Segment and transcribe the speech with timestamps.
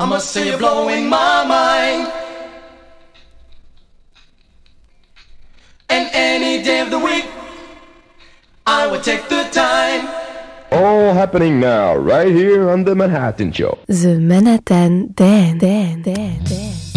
[0.00, 2.12] I must say you're blowing my mind.
[5.90, 7.26] And any day of the week,
[8.64, 10.06] I would take the time.
[10.70, 13.76] All happening now, right here on The Manhattan Show.
[13.88, 16.87] The Manhattan Dan Dan Dan Dan.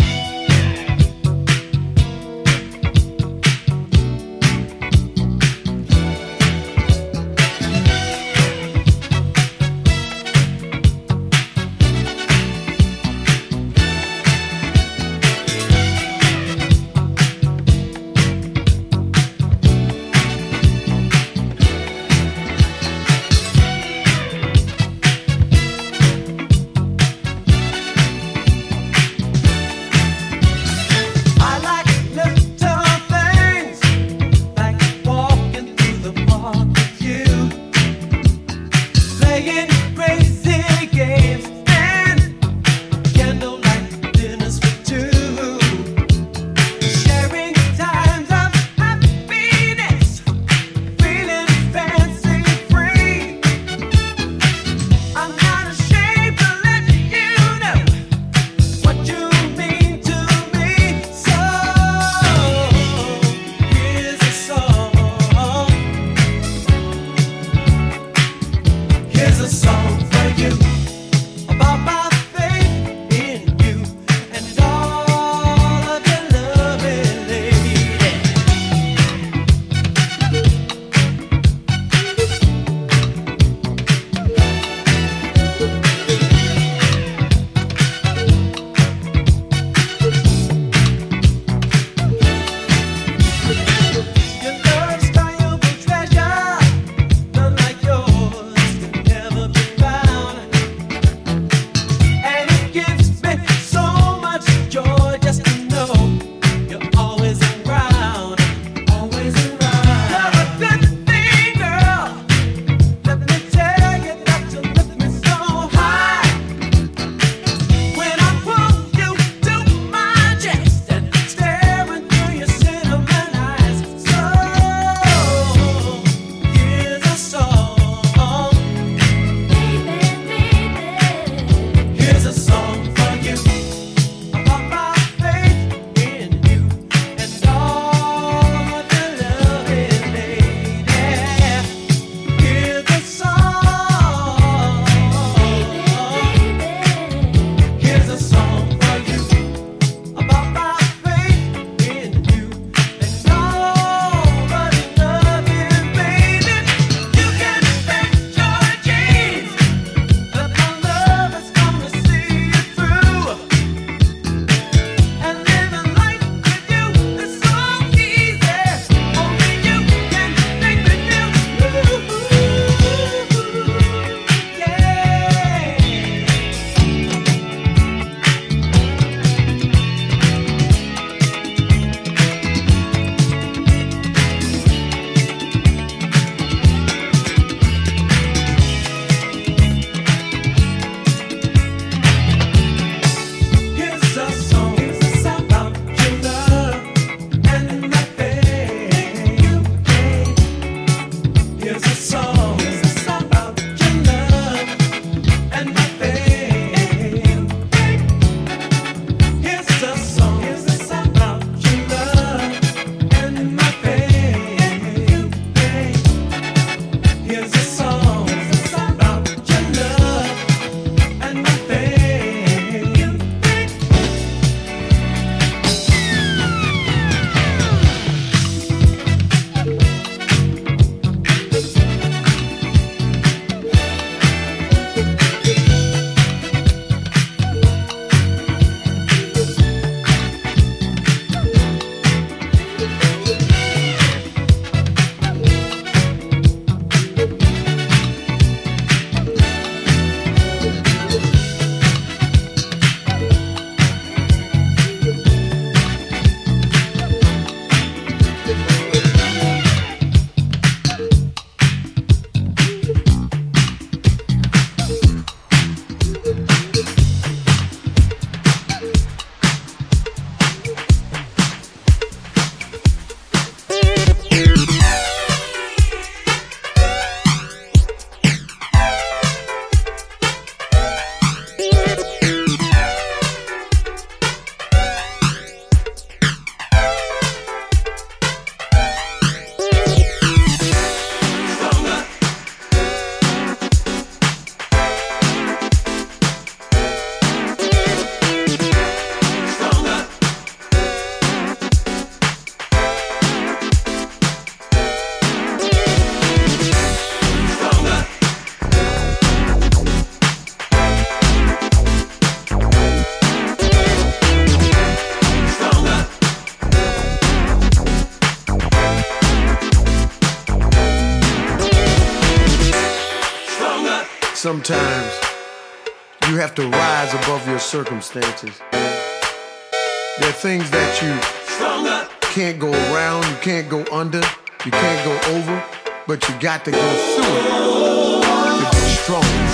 [326.52, 328.60] have to rise above your circumstances.
[328.72, 331.16] There are things that you
[331.56, 332.10] Stronger.
[332.22, 334.22] can't go around, you can't go under,
[334.66, 335.64] you can't go over,
[336.08, 339.51] but you got to go through it to be stronger.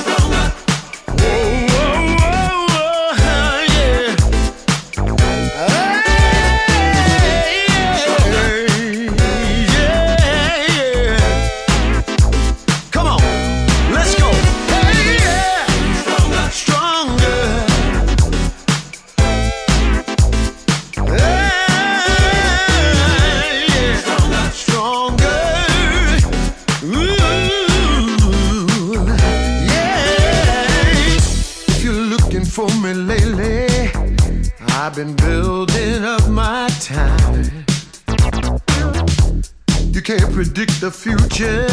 [40.38, 41.66] predict the future.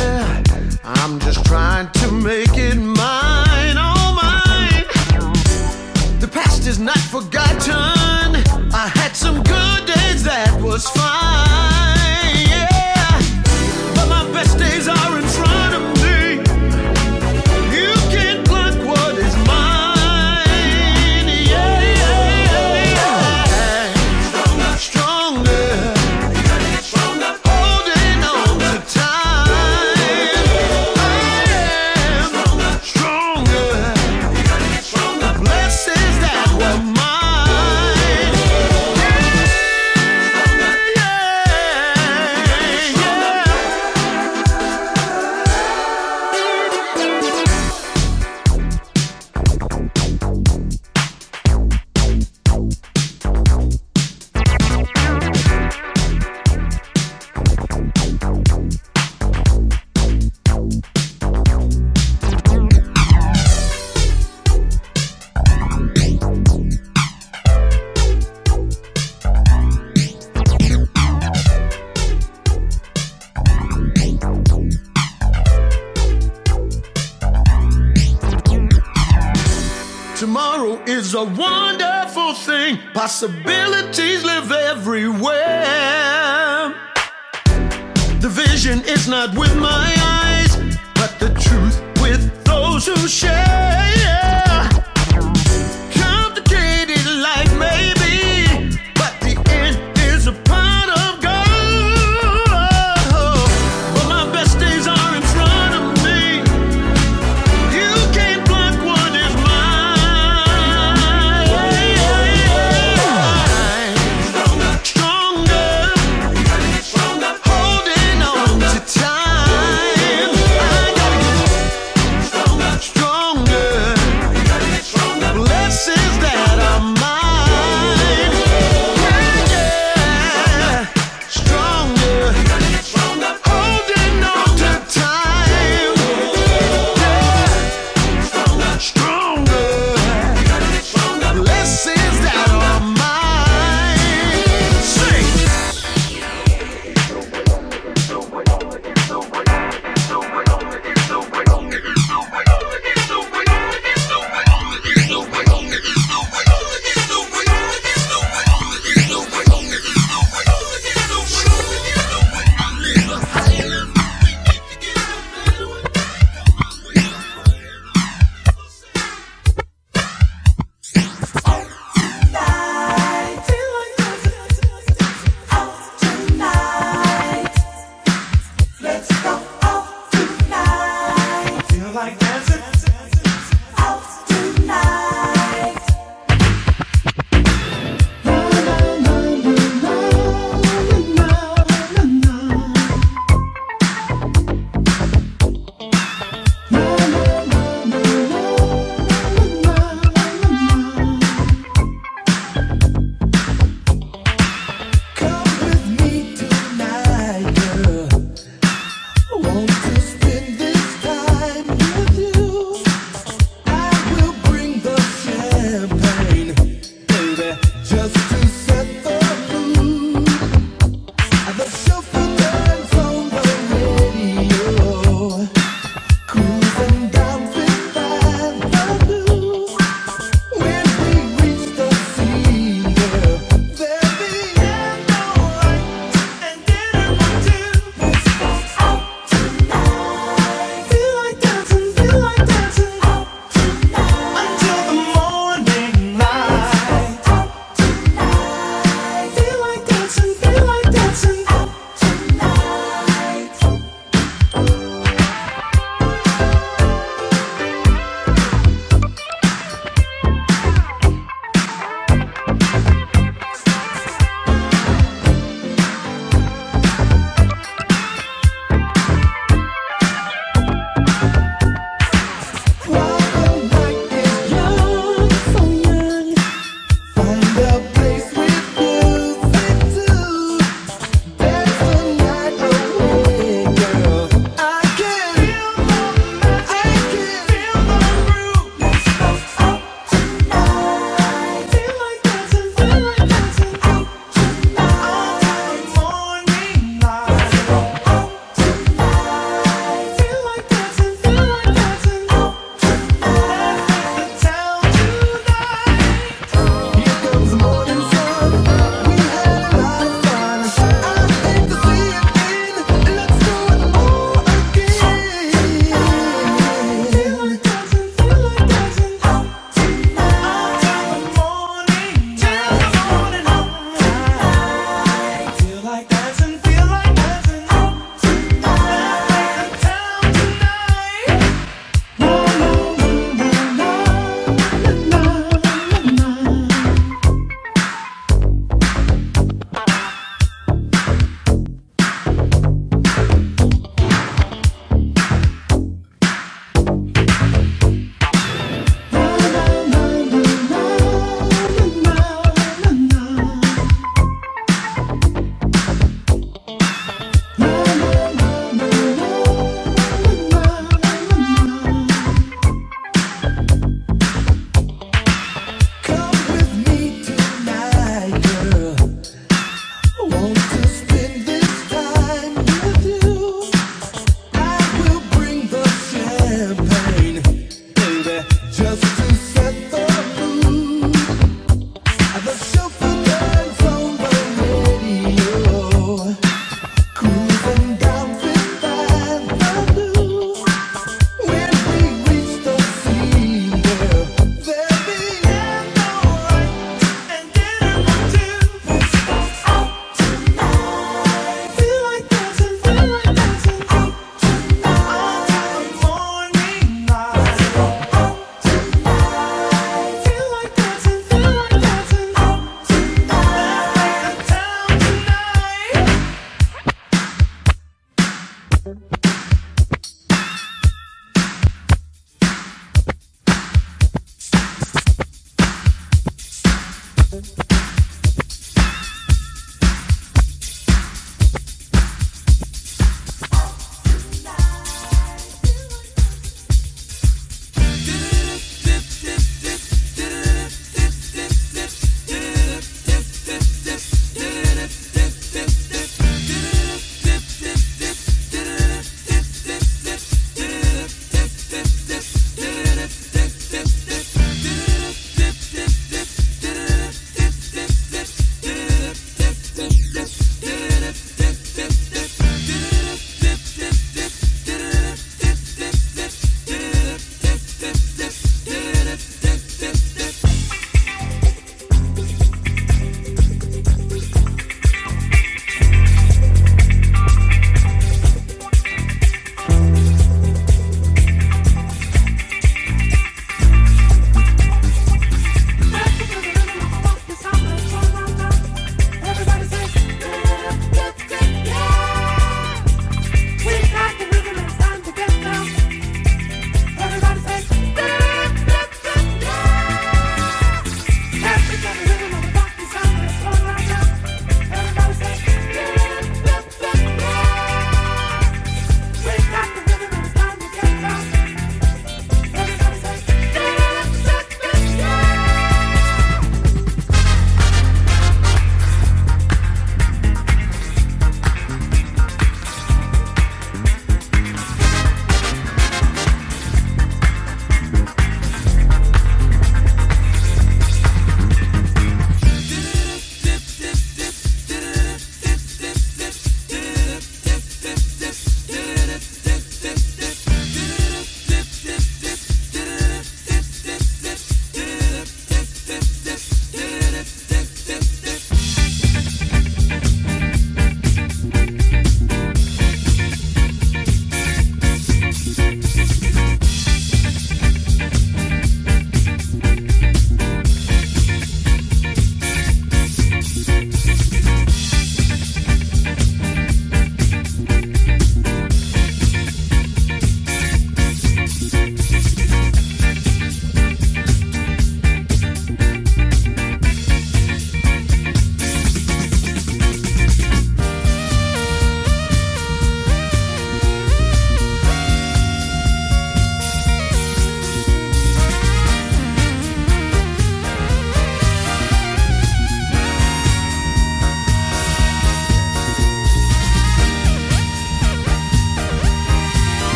[0.85, 2.94] I'm just trying to make it.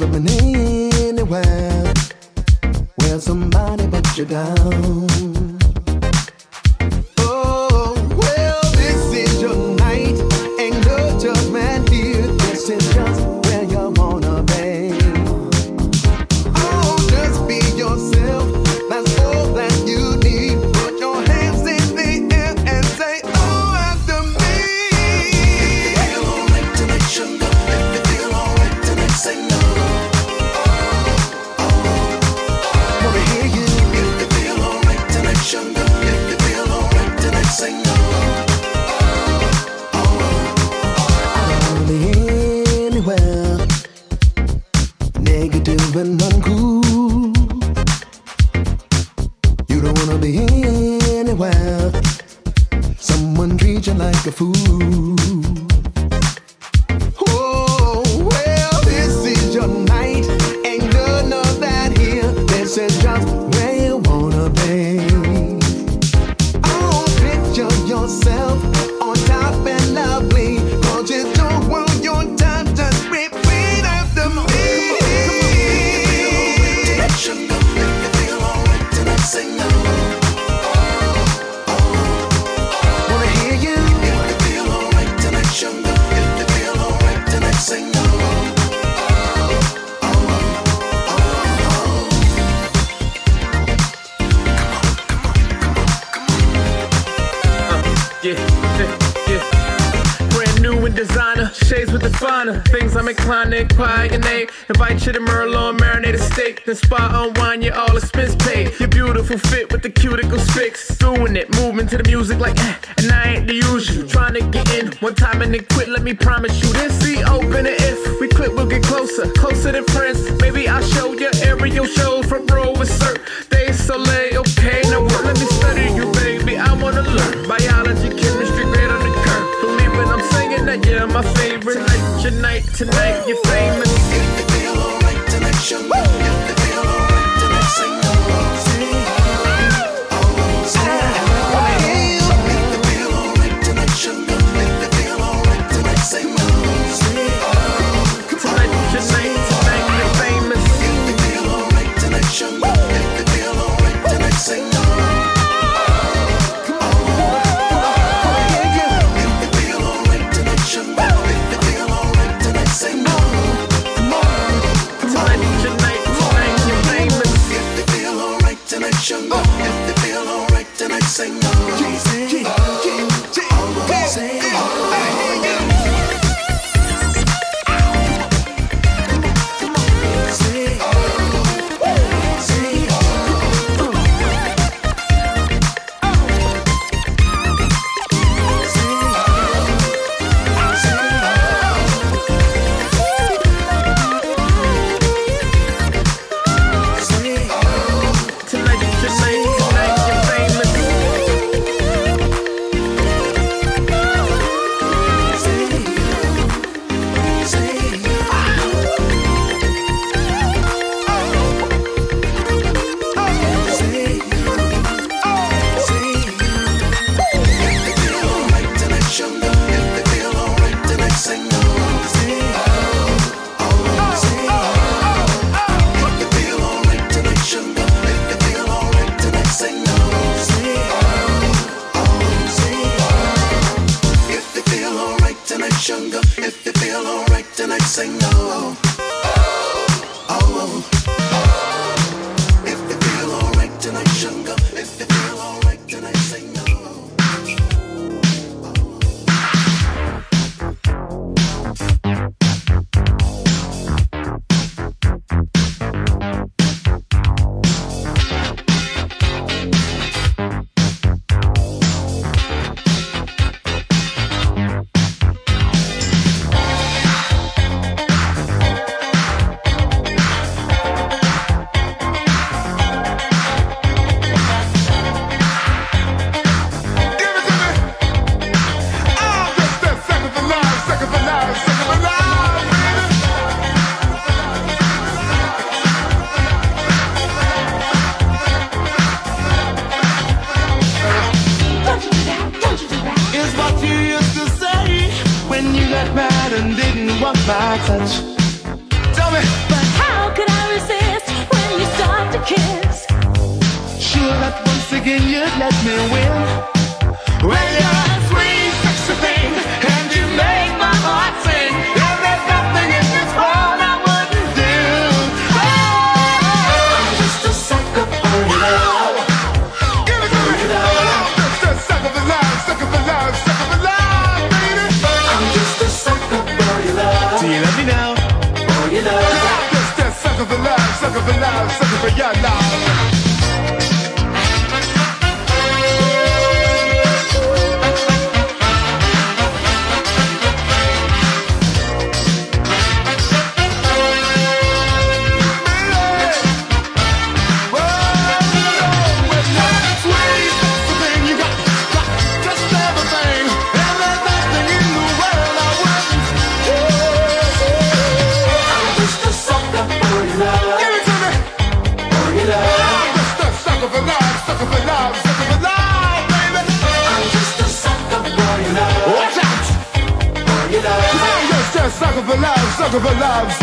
[0.00, 1.92] rubbing anywhere
[2.96, 5.33] where somebody put you down.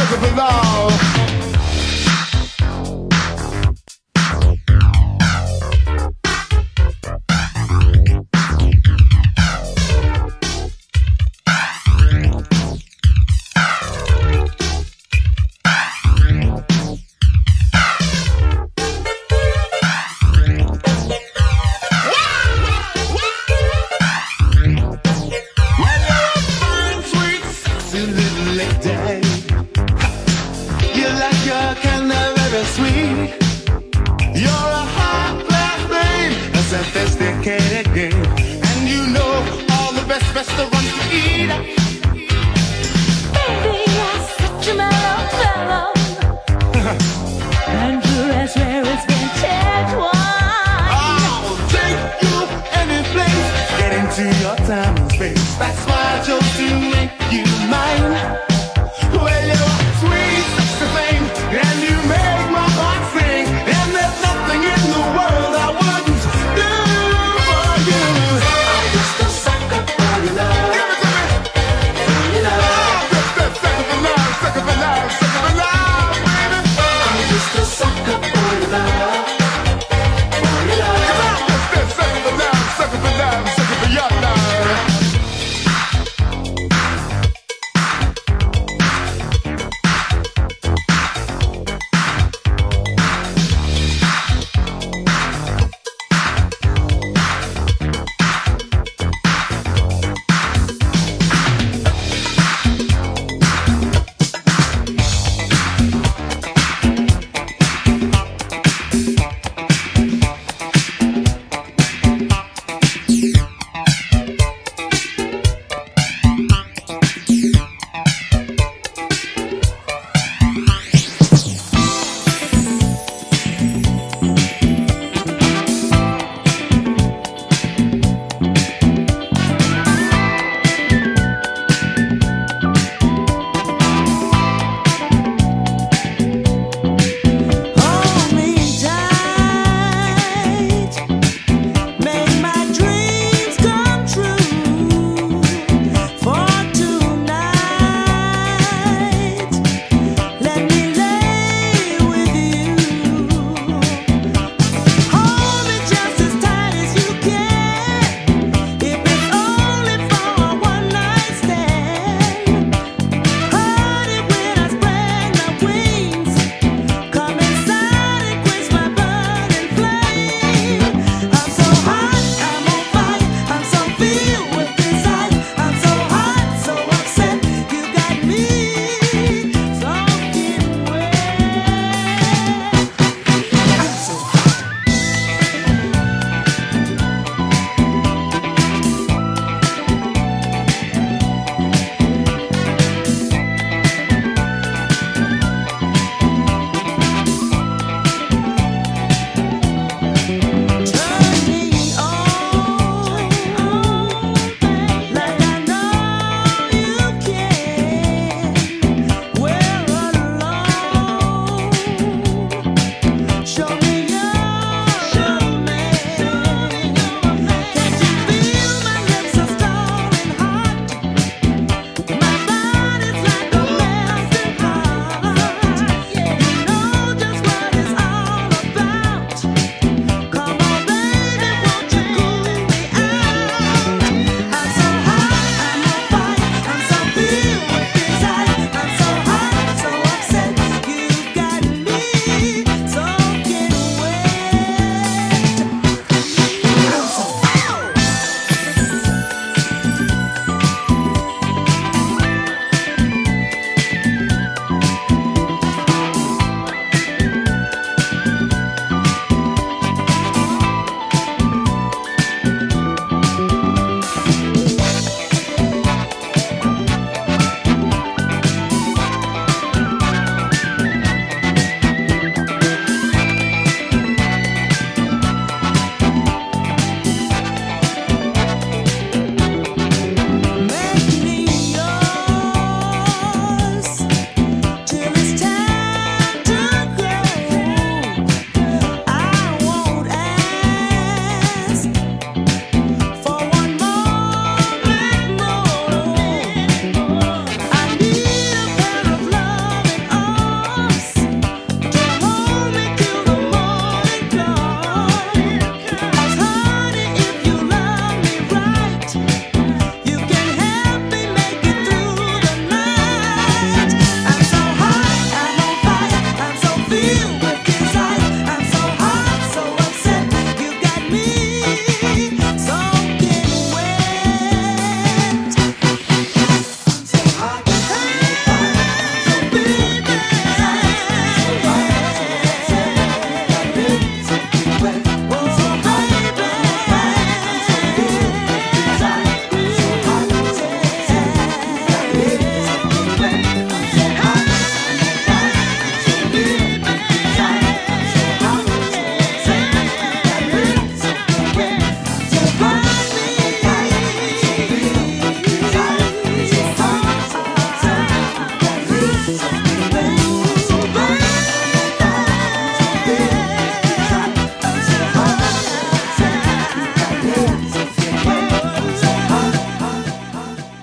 [0.02, 1.41] doesn't belong.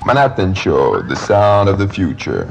[0.09, 2.51] Manhattan Show, the sound of the future.